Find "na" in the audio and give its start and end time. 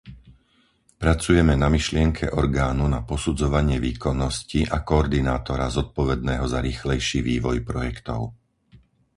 1.63-1.67, 2.95-2.99